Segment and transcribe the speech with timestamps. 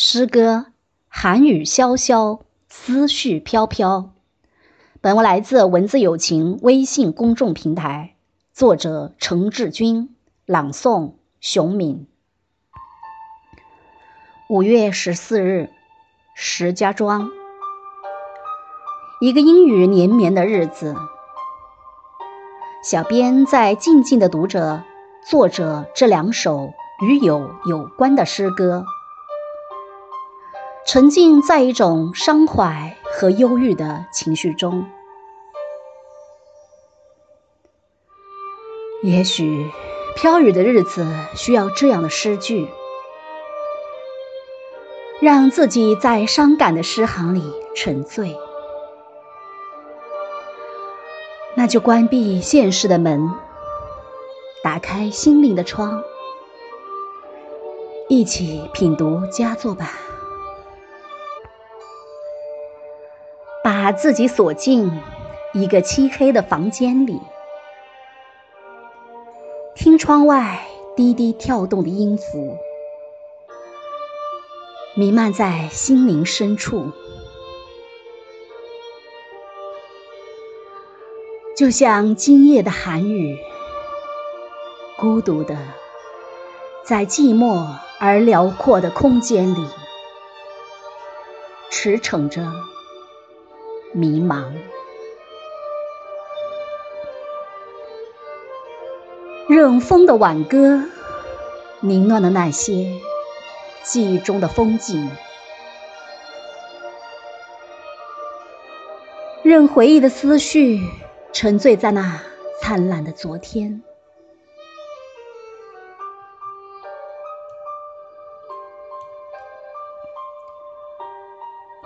[0.00, 0.66] 诗歌，
[1.08, 4.12] 寒雨潇潇，思绪飘飘。
[5.00, 8.14] 本文来自文字友情微信公众平台，
[8.52, 10.14] 作者程志军，
[10.46, 12.06] 朗诵熊敏。
[14.48, 15.68] 五月十四日，
[16.36, 17.28] 石家庄，
[19.20, 20.94] 一个阴雨连绵的日子。
[22.84, 24.84] 小编在静静的读着
[25.28, 26.72] 作者这两首
[27.02, 28.84] 与友有关的诗歌，
[30.88, 34.86] 沉浸在一种伤怀和忧郁的情绪中。
[39.02, 39.70] 也许，
[40.16, 41.06] 飘雨的日子
[41.36, 42.66] 需要这样的诗句，
[45.20, 47.42] 让自己在伤感的诗行里
[47.76, 48.34] 沉醉。
[51.54, 53.30] 那就关闭现实的门，
[54.64, 56.02] 打开心灵的窗，
[58.08, 59.92] 一起品读佳作吧。
[63.88, 65.00] 把自己锁进
[65.54, 67.18] 一个漆黑的房间里，
[69.74, 70.60] 听窗外
[70.94, 72.58] 滴滴跳动的音符，
[74.94, 76.92] 弥漫在心灵深处。
[81.56, 83.38] 就像今夜的寒雨，
[84.98, 85.56] 孤独的
[86.84, 87.66] 在寂寞
[87.98, 89.66] 而辽阔的空间里
[91.70, 92.52] 驰骋着
[93.92, 94.52] 迷茫。
[99.48, 100.82] 任风的挽歌，
[101.80, 103.00] 凌乱的那些
[103.82, 105.10] 记忆中的风景，
[109.42, 110.80] 任回忆的思绪。
[111.30, 112.20] 沉醉在那
[112.60, 113.82] 灿烂的昨天，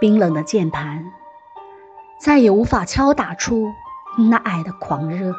[0.00, 1.04] 冰冷的键盘
[2.18, 3.72] 再也无法敲打出
[4.30, 5.34] 那爱的狂热，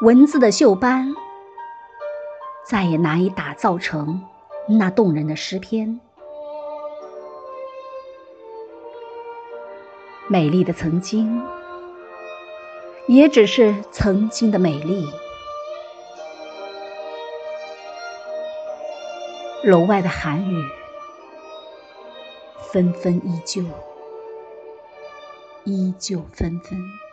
[0.00, 1.14] 文字的锈斑
[2.66, 4.24] 再也难以打造成
[4.68, 6.00] 那动人的诗篇。
[10.26, 11.46] 美丽的曾经，
[13.06, 15.06] 也只是曾经的美丽。
[19.62, 20.64] 楼外的寒雨，
[22.72, 23.62] 纷纷依旧，
[25.64, 27.03] 依旧纷纷。